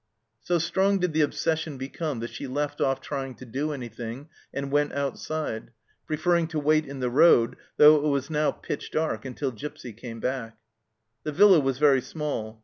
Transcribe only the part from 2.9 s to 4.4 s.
trying to do anything